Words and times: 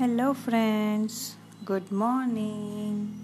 Hello 0.00 0.32
friends 0.32 1.34
good 1.66 1.82
morning 1.92 3.14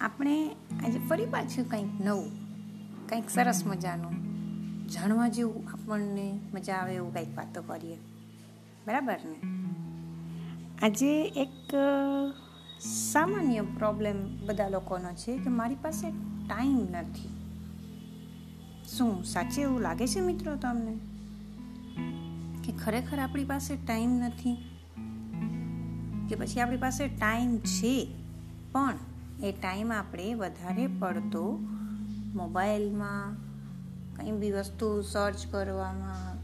આપણે 0.00 0.48
આજે 0.84 0.98
ફરી 0.98 1.26
પાછું 1.26 1.68
કંઈક 1.68 1.86
નવું, 2.00 2.30
કંઈક 3.06 3.30
સરસ 3.30 3.62
મજાનું, 3.66 4.12
જાણવા 4.88 5.28
જેવું 5.28 5.68
આપણને 5.72 6.40
મજા 6.54 6.74
આવે 6.74 6.94
એવું 6.94 7.14
કંઈક 7.14 7.36
વાતો 7.36 7.62
કરીએ. 7.62 7.96
બરાબર 8.86 9.20
ને? 9.24 9.36
આજે 10.86 11.22
એક 11.22 11.74
સામાન્ય 12.80 13.60
પ્રોબ્લેમ 13.60 14.46
બધા 14.46 14.68
લોકોનો 14.68 15.12
છે 15.12 15.38
કે 15.38 15.48
મારી 15.48 15.76
પાસે 15.82 16.10
ટાઈમ 16.48 16.86
નથી. 16.90 17.28
શું 18.86 19.24
સાચે 19.24 19.62
એવું 19.62 19.80
લાગે 19.80 20.06
છે 20.06 20.20
મિત્રો 20.20 20.56
તમને? 20.56 20.98
કે 22.64 22.72
ખરેખર 22.72 23.18
આપણી 23.18 23.44
પાસે 23.44 23.76
ટાઈમ 23.76 24.10
નથી? 24.10 24.77
કે 26.28 26.34
પછી 26.34 26.60
આપણી 26.60 26.76
પાસે 26.76 27.08
ટાઈમ 27.08 27.56
છે, 27.56 28.08
પણ 28.72 28.94
એ 29.42 29.52
ટાઈમ 29.52 29.92
આપણે 29.92 30.34
વધારે 30.34 30.86
પડતો 30.86 31.58
મોબાઈલમાં, 32.34 33.36
કંઈ 34.16 34.32
બી 34.32 34.52
વસ્તુ 34.52 35.02
સર્ચ 35.02 35.46
કરવામાં, 35.46 36.38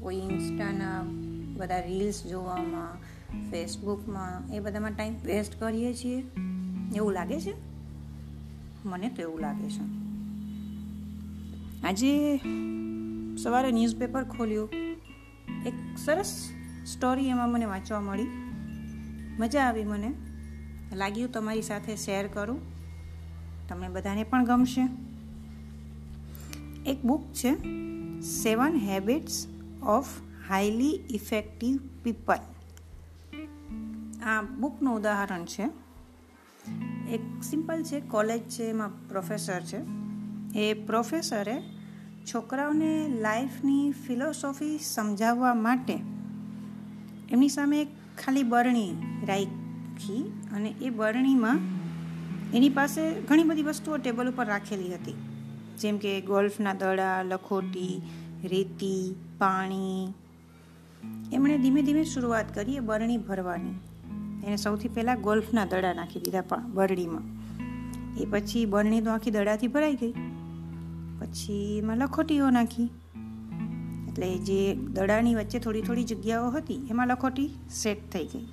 કોઈ 0.00 0.16
ઇન્સ્ટાના 0.16 1.02
બધા 1.56 1.80
રીલ્સ 1.80 2.26
જોવામાં, 2.26 2.96
ફેસબુકમાં, 3.50 4.52
એ 4.52 4.60
બધામાં 4.60 4.90
ટાઈમ 4.90 5.14
વેસ્ટ 5.24 5.60
કરીએ 5.60 5.94
છીએ? 5.94 6.22
એવું 6.96 7.12
લાગે 7.12 7.40
છે? 7.40 7.54
મને 8.84 9.08
તો 9.08 9.22
એવું 9.22 9.40
લાગે 9.40 9.70
છે. 9.70 10.00
આજે 11.82 12.40
સવારે 13.42 13.72
ન્યૂઝપેપર 13.72 14.24
ખોલ્યું. 14.24 14.68
એક 15.66 15.98
સરસ 15.98 16.50
સ્ટોરી 16.86 17.28
એમાં 17.28 17.50
મને 17.50 17.64
વાંચવા 17.64 18.00
મળી. 18.00 18.49
મજા 19.38 19.64
આવી 19.64 19.84
મને. 19.84 20.14
લાગ્યું 20.94 21.32
તમારી 21.32 21.62
સાથે 21.62 21.96
શેર 21.96 22.26
કરું. 22.26 22.60
તમને 23.68 23.88
બધાને 23.88 24.24
પણ 24.24 24.44
ગમશે. 24.44 24.88
એક 26.86 27.02
બુક 27.02 27.24
છે, 27.32 27.54
seven 28.20 28.76
habits 28.76 29.46
of 29.82 30.06
highly 30.48 31.00
effective 31.10 31.78
people. 32.02 32.36
આ 34.22 34.42
બુકનું 34.42 34.96
ઉદાહરણ 34.96 35.44
છે. 35.44 35.62
એક 37.10 37.42
સિમ્પલ 37.42 37.82
છે, 37.82 38.00
કોલેજ 38.00 38.42
છે, 38.42 38.62
એમાં 38.62 39.08
પ્રોફેસર 39.08 39.60
છે. 39.60 39.78
એ 40.58 40.74
પ્રોફેસરે 40.74 41.62
છોકરાઓને 42.34 43.08
લાઈફની 43.08 43.92
ફિલોસોફી 43.92 44.78
સમજાવવા 44.78 45.54
માટે 45.54 45.94
એમની 47.32 47.48
સામે 47.48 47.80
એક 47.80 47.88
ખાલી 48.20 48.42
બરણી 48.42 48.92
રાખી 49.24 50.32
અને 50.54 50.74
એ 50.82 50.90
બરણીમાં 50.90 51.58
એની 52.54 52.68
પાસે 52.68 53.20
ઘણી 53.20 53.42
બધી 53.42 53.62
વસ્તુઓ 53.62 53.96
ટેબલ 53.96 54.28
ઉપર 54.28 54.46
રાખેલી 54.46 54.94
હતી. 54.94 55.14
જેમ 55.78 55.98
કે 55.98 56.20
ગોલ્ફના 56.20 56.74
દડા, 56.74 57.22
લખોટી, 57.22 58.02
રેતી, 58.44 59.14
પાણી. 59.38 60.12
એમણે 61.32 61.58
ધીમે 61.58 61.82
ધીમે 61.82 62.04
શરૂઆત 62.04 62.54
કરી 62.54 62.76
એ 62.76 62.80
બરણી 62.80 63.16
ભરવાની. 63.16 63.70
એને 64.46 64.56
સૌથી 64.56 64.88
પહેલાં 64.88 65.20
ગોલ્ફના 65.20 65.64
દડા 65.64 65.92
નાખી 65.92 66.20
દીધા 66.20 66.56
બરણીમાં. 66.56 67.22
એ 68.16 68.26
પછી 68.26 68.66
બરણી 68.66 69.00
તો 69.00 69.10
આખી 69.10 69.30
દડાથી 69.30 69.68
ભરાઈ 69.68 69.94
ગઈ. 69.94 70.12
પછી 71.18 71.78
એમાં 71.78 71.96
લખોટીઓ 71.96 72.50
નાખી. 72.50 72.90
એટલે 74.20 74.38
જે 74.38 74.74
દડાની 74.74 75.34
વચ્ચે 75.34 75.58
થોડી 75.58 75.80
થોડી 75.80 76.04
જગ્યાઓ 76.04 76.50
હતી, 76.50 76.80
એમાં 76.90 77.06
લખોટી 77.06 77.50
સેટ 77.70 78.12
થઈ 78.12 78.24
ગઈ. 78.24 78.46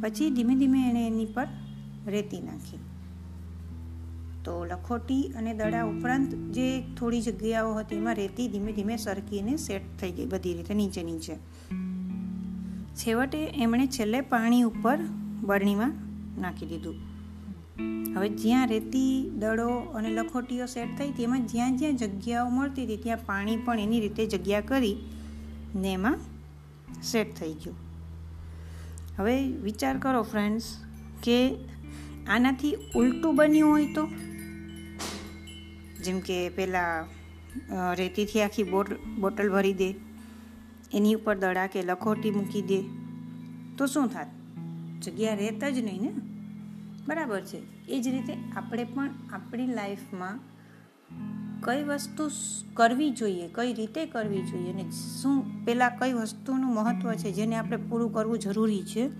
પછી 0.00 0.30
ધીમે 0.30 0.54
ધીમે 0.54 0.90
એણે 0.90 1.06
એની 1.06 1.24
પર 1.24 1.46
રેતી 2.06 2.40
નાખી. 2.40 2.78
તો 4.44 4.64
લખોટી 4.64 5.22
અને 5.22 5.54
દડા 5.54 5.84
ઉપરાંત 5.84 6.34
જે 6.34 6.82
થોડી 6.98 7.20
જગ્યાઓ 7.20 7.74
હતી, 7.74 7.96
એમાં 7.96 8.14
રેતી 8.14 8.48
ધીમે 8.48 8.72
ધીમે 8.72 8.96
સરકીને 8.96 9.56
સેટ 9.56 9.82
થઈ 10.00 10.10
ગઈ 10.10 10.26
બધી 10.26 10.54
રીતે, 10.54 10.74
નીચે 10.74 11.02
નીચે. 11.02 11.34
છેવટે 12.94 13.46
એમણે 13.46 13.86
છેલ્લે 13.86 14.20
પાણી 14.20 14.62
ઉપર 14.62 14.98
બરણીમાં 15.40 15.92
નાખી 16.40 16.66
દીધું. 16.66 17.07
હવે 18.14 18.28
જ્યાં 18.28 18.68
રેતી, 18.68 19.30
દડો 19.38 19.68
અને 19.68 20.10
લખોટીઓ 20.10 20.66
સેટ 20.66 20.98
થઈ 20.98 21.10
તેમાં 21.10 21.46
જ્યાં 21.46 21.76
જ્યાં 21.76 21.96
જગ્યાઓ 21.96 22.48
મળતી 22.48 22.84
હતી, 22.84 22.96
ત્યાં 22.96 23.18
પાણી 23.26 23.56
પણ 23.56 23.78
એની 23.78 24.00
રીતે 24.00 24.26
જગ્યા 24.26 24.60
કરી 24.60 24.96
ને 25.74 25.92
એમાં 25.92 26.18
સેટ 27.02 27.34
થઈ 27.36 27.52
ગયું. 27.52 27.76
હવે 29.18 29.48
વિચાર 29.48 29.98
કરો 29.98 30.22
ફ્રેન્ડ્સ 30.22 30.64
કે 31.22 31.56
આનાથી 32.28 32.74
ઉલટું 32.94 33.36
બન્યું 33.36 33.70
હોય 33.70 33.86
તો? 33.94 34.06
જેમ 36.04 36.20
કે 36.20 36.48
પહેલાં 36.48 37.06
રેતીથી 37.94 38.42
આખી 38.42 38.62
બોટ, 38.62 38.88
બોટલ 39.20 39.50
ભરી 39.50 39.72
દે, 39.72 39.90
એની 40.94 41.14
ઉપર 41.14 41.36
દડા 41.36 41.66
કે 41.66 41.82
લખોટી 41.82 42.30
મૂકી 42.30 42.62
દે, 42.62 42.80
તો 43.78 43.86
શું 43.86 44.08
થાત? 44.08 44.30
જગ્યા 45.02 45.34
રહેતા 45.34 45.70
જ 45.70 45.78
નહીં 45.78 46.02
ને? 46.02 46.12
બરાબર 47.08 47.40
છે. 47.40 47.86
એ 47.86 48.00
જ 48.00 48.08
રીતે 48.08 48.34
આપણે 48.56 48.84
પણ 48.84 49.10
આપણી 49.32 49.66
લાઈફમાં 49.66 50.40
કઈ 51.62 51.82
વસ્તુ 51.82 52.30
કરવી 52.74 53.10
જોઈએ, 53.10 53.48
કઈ 53.52 53.74
રીતે 53.74 54.06
કરવી 54.06 54.42
જોઈએ 54.42 54.72
અને 54.72 54.90
શું 54.90 55.64
પહેલાં 55.64 55.98
કઈ 55.98 56.12
વસ્તુનું 56.12 56.74
મહત્ત્વ 56.74 57.12
છે, 57.12 57.32
જેને 57.32 57.56
આપણે 57.56 57.76
પૂરું 57.76 58.12
કરવું 58.12 58.38
જરૂરી 58.38 58.82
છે, 58.82 59.10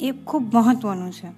એ 0.00 0.10
ખૂબ 0.10 0.54
મહત્ત્વનું 0.54 1.12
છે. 1.12 1.30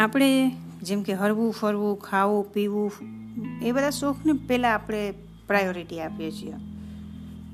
આપણે 0.00 0.52
જેમ 0.82 1.02
કે 1.02 1.14
હરવું, 1.14 1.52
ફરવું, 1.52 2.00
ખાવું, 2.00 2.52
પીવું, 2.52 2.92
એ 3.62 3.72
બધા 3.72 3.90
શોખને 3.90 4.32
પહેલાં 4.32 4.74
આપણે 4.74 5.14
પ્રાયોરિટી 5.46 6.00
આપીએ 6.00 6.30
છીએ. 6.30 6.54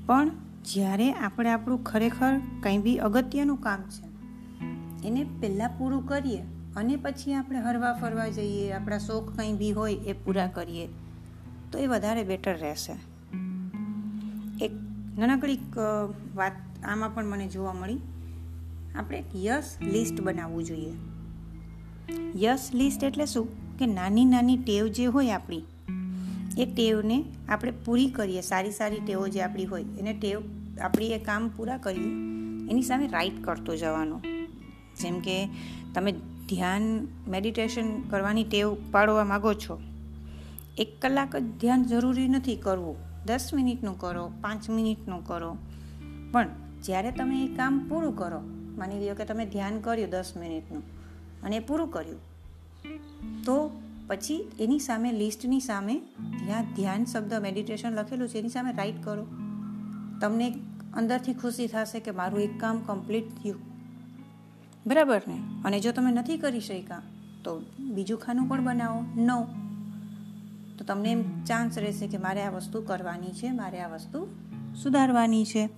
પણ 0.05 0.31
જ્યારે 0.65 1.13
આપણે 1.13 1.49
આપણું 1.49 1.83
ખરેખર 1.83 2.39
કંઈ 2.63 2.77
બી 2.77 2.97
અગત્યનું 2.97 3.57
કામ 3.57 3.81
છે 3.81 4.08
એને 5.05 5.23
પહેલાં 5.23 5.69
પૂરું 5.77 6.07
કરીએ 6.07 6.41
અને 6.75 6.95
પછી 6.95 7.33
આપણે 7.33 7.59
હરવા 7.59 7.93
ફરવા 7.93 8.29
જઈએ, 8.29 8.71
આપણા 8.71 8.97
શોખ 8.97 9.37
કંઈ 9.37 9.53
બી 9.53 9.71
હોય 9.71 9.95
એ 9.95 10.13
પૂરા 10.13 10.47
કરીએ, 10.47 10.87
તો 11.71 11.77
એ 11.77 11.87
વધારે 11.87 12.23
બેટર 12.23 12.57
રહેશે. 12.57 12.95
એક 14.65 14.71
નાનકડી 15.17 15.59
વાત 16.35 16.51
આમાં 16.83 17.13
પણ 17.15 17.25
મને 17.25 17.47
જોવા 17.47 17.73
મળી. 17.73 17.97
આપણે 18.95 19.17
એક 19.17 19.35
યસ 19.35 19.77
લિસ્ટ 19.81 20.21
બનાવવું 20.21 20.63
જોઈએ. 20.63 20.93
યસ 22.45 22.71
લિસ્ટ 22.73 23.03
એટલે 23.03 23.25
શું? 23.25 23.77
કે 23.77 23.85
નાની 23.85 24.25
નાની 24.25 24.57
ટેવ 24.57 24.87
જે 24.87 25.05
હોય 25.05 25.31
આપણી, 25.31 25.65
એ 26.57 26.65
ટેવને 26.65 27.23
આપણે 27.49 27.71
પૂરી 27.85 28.09
કરીએ. 28.09 28.41
સારી 28.41 28.71
સારી 28.71 28.99
ટેવો 28.99 29.27
જે 29.27 29.41
આપણી 29.41 29.65
હોય, 29.65 29.85
એને 29.99 30.13
ટેવ, 30.13 30.41
આપણી 30.81 31.07
એ 31.07 31.19
કામ 31.19 31.49
પૂરા 31.49 31.77
કરીએ, 31.77 32.09
એની 32.71 32.81
સામે 32.81 33.07
રાઈટ 33.07 33.43
કરતો 33.43 33.75
જવાનો. 33.75 34.19
જેમ 35.03 35.19
કે 35.19 35.37
તમે 35.95 36.11
ધ્યાન 36.49 36.85
મેડિટેશન 37.27 37.89
કરવાની 38.09 38.43
ટેવ 38.43 38.67
પાડવા 38.91 39.23
માગો 39.23 39.53
છો, 39.53 39.75
એક 40.77 40.89
કલાક 41.01 41.35
જ 41.35 41.43
ધ્યાન 41.61 41.83
જરૂરી 41.83 42.27
નથી 42.27 42.55
કરવું. 42.55 42.97
દસ 43.25 43.45
મિનિટનું 43.53 43.99
કરો, 43.99 44.23
પાંચ 44.41 44.69
મિનિટનું 44.69 45.21
કરો. 45.27 45.51
પણ 46.31 46.55
જ્યારે 46.83 47.11
તમે 47.11 47.37
એ 47.45 47.51
કામ 47.55 47.73
પૂરું 47.89 48.15
કરો, 48.17 48.41
માની 48.77 49.09
લો 49.09 49.15
કે 49.15 49.25
તમે 49.25 49.45
ધ્યાન 49.45 49.79
કર્યું 49.79 50.09
દસ 50.09 50.33
મિનિટનું 50.37 50.83
અને 51.43 51.59
પૂરું 51.59 51.91
કર્યું, 51.91 52.19
તો 53.43 53.57
પછી 54.07 54.39
એની 54.59 54.79
સામે 54.79 55.09
લિસ્ટની 55.11 55.59
સામે 55.59 55.95
જ્યાં 56.45 56.65
ધ્યાન 56.75 57.05
શબ્દ 57.05 57.33
મેડિટેશન 57.41 57.91
લખેલું 57.93 58.27
છે, 58.27 58.39
એની 58.39 58.49
સામે 58.49 58.71
રાઈટ 58.71 59.03
કરો. 59.03 59.25
તમને 60.21 60.47
અંદરથી 60.93 61.33
ખુશી 61.33 61.67
થશે 61.67 61.99
કે 61.99 62.11
મારું 62.11 62.41
એક 62.41 62.55
કામ 62.59 62.79
કમ્પ્લીટ 62.79 63.29
થયું. 63.43 63.59
બરાબર 64.87 65.21
ને? 65.27 65.39
અને 65.65 65.79
જો 65.79 65.91
તમે 65.91 66.11
નથી 66.11 66.37
કરી 66.37 66.59
શક્યા, 66.59 67.01
તો 67.43 67.61
બીજું 67.79 68.19
ખાનું 68.19 68.49
પણ 68.49 68.65
બનાવો. 68.65 69.05
નો 69.15 69.47
તો 70.77 70.85
તમને 70.85 71.11
એમ 71.11 71.43
ચાન્સ 71.43 71.77
રહેશે 71.77 72.07
કે 72.07 72.17
મારે 72.17 72.43
આ 72.43 72.49
વસ્તુ 72.49 72.81
કરવાની 72.81 73.31
છે, 73.31 73.51
મારે 73.51 73.81
આ 73.81 73.87
વસ્તુ 73.87 74.27
સુધારવાની 74.83 75.45
છે. 75.45 75.69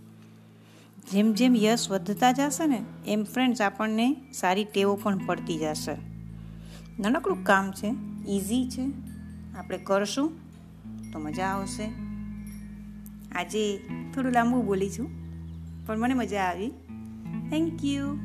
જેમ 1.12 1.34
જેમ 1.34 1.56
યશ 1.56 1.92
વધતા 1.92 2.32
જશે 2.32 2.66
ને, 2.66 2.82
એમ 3.08 3.24
ફ્રેન્ડ્સ 3.24 3.62
આપણને 3.62 4.16
સારી 4.34 4.66
ટેવો 4.66 4.96
પણ 4.96 5.26
પડતી 5.26 5.58
જશે. 5.58 5.96
નાનકડું 7.00 7.44
કામ 7.44 7.72
છે 7.72 7.88
ઇઝી 8.28 8.70
છે. 8.70 8.92
આપણે 9.58 9.78
કરશું, 9.78 10.32
તો 11.12 11.20
મજા 11.20 11.46
આવશે. 11.46 11.86
આજે 13.32 13.78
થોડું 14.16 14.32
લાંબુ 14.32 14.62
બોલી 14.62 14.90
છું, 14.90 15.10
પણ 15.86 16.00
મને 16.00 16.14
મજા 16.14 16.42
આવી. 16.42 16.70
Thank 17.50 17.84
you 17.84 18.18